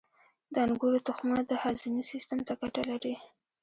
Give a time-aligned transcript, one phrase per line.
[0.53, 3.15] •د انګورو تخمونه د هاضمې سیستم ته ګټه لري.